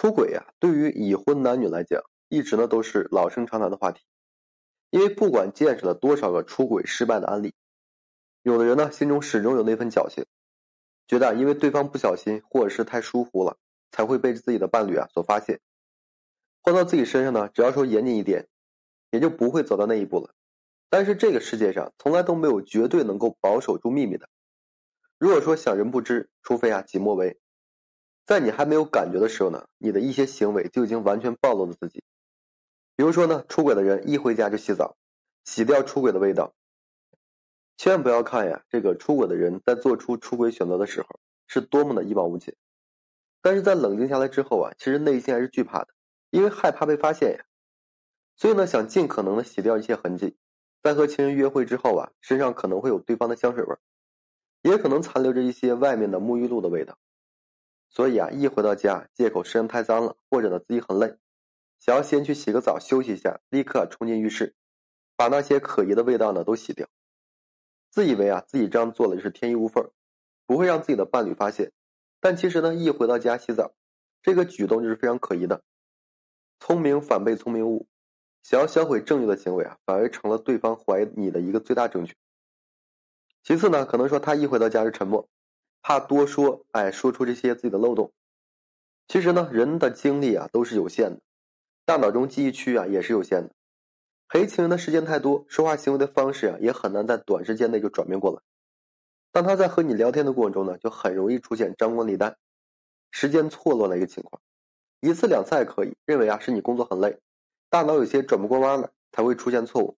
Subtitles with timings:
[0.00, 4.02] 出轨呀，对于已婚男女来讲，一直呢都是老生常谈的话题。
[4.88, 7.52] 因为不管见识了多少个出轨失败的案例，
[8.40, 10.24] 有的人呢心中始终有那份侥幸，
[11.06, 13.58] 觉得因为对方不小心或者是太疏忽了，
[13.90, 15.60] 才会被自己的伴侣啊所发现。
[16.62, 18.48] 换到自己身上呢，只要说严谨一点，
[19.10, 20.34] 也就不会走到那一步了。
[20.88, 24.30] 但是这个世界上从来都没有绝对能够保守住秘密的。
[25.18, 27.38] 如果说想人不知，除非啊己莫为。
[28.30, 32.00] 在你还没有感觉的时候呢，你的一些行为就已经完全暴露了自己。
[32.94, 34.96] 比如说呢，出轨的人一回家就洗澡，
[35.44, 36.54] 洗掉出轨的味道。
[37.76, 41.08] 千万不要看呀，这个出轨的人在做出出轨选择的时候
[41.48, 42.54] 是多么的一往无前，
[43.42, 45.88] 但是在冷静下来之后啊，其实内心还是惧怕的，
[46.30, 47.44] 因为害怕被发现呀。
[48.36, 50.36] 所以呢，想尽可能的洗掉一些痕迹，
[50.84, 53.76] 在和情人约会之后啊，身上可能会有对方的香水味，
[54.62, 56.96] 也可能残留着一些外面的沐浴露的味道。
[57.90, 61.16] 所以啊，一回到家，借口身上太脏了，或者呢自己很累，
[61.80, 64.54] 想要先去洗个澡休息一下，立刻冲进浴室，
[65.16, 66.86] 把那些可疑的味道呢都洗掉，
[67.90, 69.90] 自以为啊自己这样做了就是天衣无缝，
[70.46, 71.72] 不会让自己的伴侣发现，
[72.20, 73.74] 但其实呢一回到家洗澡，
[74.22, 75.62] 这个举动就是非常可疑的。
[76.60, 77.88] 聪明反被聪明误，
[78.44, 82.14] 想要销毁证据的行为啊，反而成了对方怀疑你的一个最大证据。
[83.42, 85.28] 其次呢，可能说他一回到家是沉默。
[85.82, 88.12] 怕多说，哎，说出这些自己的漏洞。
[89.08, 91.20] 其实呢，人的精力啊都是有限的，
[91.84, 93.54] 大脑中记忆区啊也是有限的。
[94.28, 98.40] 陪情人的时间太多，说话行为的方式啊也很难在短时间内就转变过来。
[99.32, 102.36] 当他在和你聊天的过程中呢，就很容易出现张冠李戴、
[103.10, 104.40] 时间错乱的一个情况。
[105.00, 107.18] 一次两次还可以，认为啊是你工作很累，
[107.68, 109.96] 大脑有些转不过弯来，才会出现错误。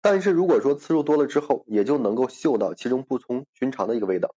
[0.00, 4.34] 但是如果说次数多了之后，也就能够嗅到其中不同寻常的一个味道。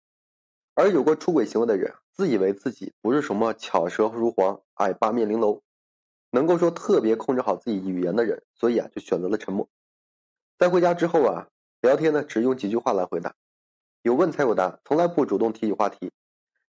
[0.79, 5.63] 而有过出轨行为的人，自以为自己不是什么巧舌如簧、矮八面玲珑，
[6.29, 9.67] 能够说特别控制好自己语言的人，所以啊就选择了沉默。
[10.59, 11.47] 在回家之后啊，
[11.81, 13.33] 聊天呢只用几句话来回答，
[14.03, 16.11] 有问才有答，从来不主动提起话题，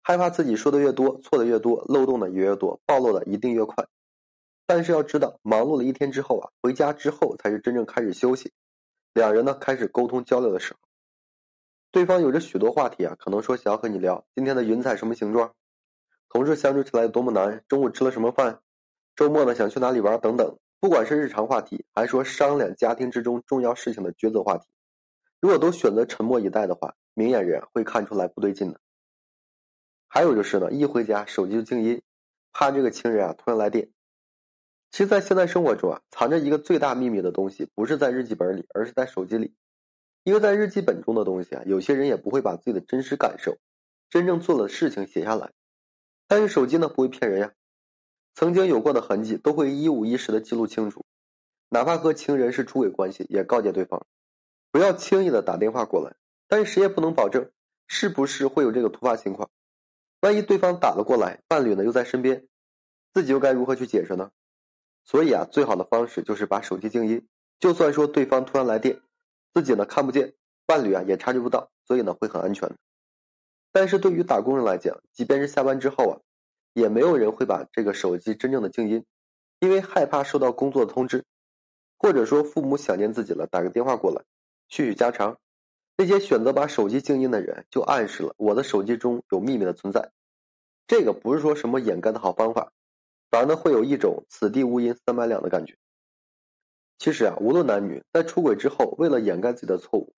[0.02, 3.86] 害怕自己说的越多，错的越多，漏洞的也越多，暴露的一定越快。
[4.66, 8.52] 但是要知道，忙碌了一天之后啊，回家之后才是真正开始休息，
[9.14, 10.80] 两人呢开始沟通交流的时候。
[11.94, 15.54] 对方有着许多话题啊，可能说想要和你聊今天的云彩什么形状，
[16.28, 18.58] 同事相处起来有多么难，中午吃了什么饭，
[19.14, 20.58] 周末呢想去哪里玩等等。
[20.80, 24.66] 不管是日常话题，还是说商量家庭之中重要事情的抉择话题，
[25.40, 28.80] 如果都选择沉默以待的话，明眼人会看出来不对劲的。
[30.08, 32.02] 还有就是呢，一回家手机就静音，
[32.52, 33.88] 怕这个情人啊突然来电。
[34.90, 39.54] 其实，在现在生活中啊，藏着一个最大秘密的东西，不是在日记本里，而是在手机里。
[40.24, 43.58] 因为在日记本中的东西啊，有些人也不会把自己的真实感受、
[44.08, 45.52] 真正做的事情写下来，
[46.26, 47.52] 但是手机呢不会骗人呀，
[48.34, 51.04] 曾经有过的痕迹都会一五一十的记录清楚，
[51.68, 54.06] 哪怕和情人是出轨关系，也告诫对方，
[54.72, 56.16] 不要轻易的打电话过来，
[56.48, 57.50] 但是谁也不能保证
[57.86, 59.50] 是不是会有这个突发情况，
[60.20, 62.48] 万一对方打了过来，伴侣呢又在身边，
[63.12, 64.30] 自己又该如何去解释呢？
[65.04, 67.28] 所以啊，最好的方式就是把手机静音，
[67.60, 69.02] 就算说对方突然来电。
[69.54, 70.34] 自己呢看不见，
[70.66, 72.70] 伴侣啊也察觉不到，所以呢会很安全。
[73.72, 76.20] 但是对于打工人来讲，即便是下班之后啊，
[76.74, 79.04] 也没有人会把这个手机真正的静音，
[79.60, 81.24] 因为害怕收到工作的通知，
[81.98, 84.22] 或者说父母想念自己了，打个电话过来
[84.68, 85.38] 叙叙家常。
[85.96, 90.10] 那些选择把手机静音的人，就暗示了我的手机中有秘密的存在。
[90.88, 92.72] 这个不是说什么掩盖的好方法，
[93.30, 95.76] 反而呢会有一种此地无银三百两的感觉。
[96.98, 100.14] 其实啊，无论男女，在出轨之后，为了掩盖自己的错误，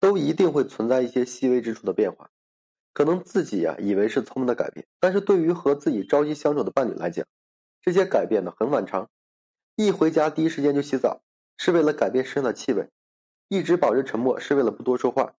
[0.00, 2.30] 都一定会存在一些细微之处的变化。
[2.92, 7.26] 可能自己啊以为是聪明的改变，但是对于和自己朝夕相处的伴侣来讲，
[7.82, 9.10] 这些改变呢很反常。
[9.76, 11.20] 一回家第一时间就洗澡，
[11.58, 12.86] 是为了改变身上的气味；
[13.48, 15.36] 一直保持沉默，是为了不多说话；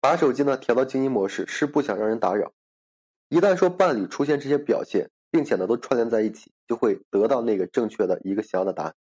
[0.00, 2.52] 把手机呢调到静音模式，是不想让人打扰。
[3.28, 8.94] 一旦说伴侣出现这些表现，并且呢都串联在一起，就会得到那个正确的一个想要的答案。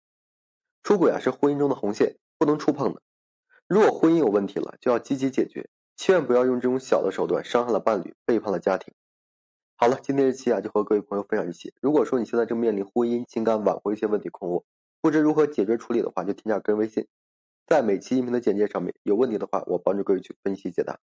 [0.87, 3.01] 出轨啊是婚姻中的红线，不能触碰的。
[3.67, 8.93] 如果婚姻有问题了，就要积极解决，千万不要用这种小的手段伤害了伴侣，背叛了家庭。
[9.75, 11.73] 好了，今天这期啊就和各位朋友分享这些。
[11.81, 14.63] 如果说你现在正面临婚姻、情感挽回一些问题困惑，
[15.01, 17.05] 不知如何解决处理的话，就添加个人微信，
[17.65, 18.95] 在每期音频的简介上面。
[19.03, 21.01] 有问题的话，我帮助各位去分析解答。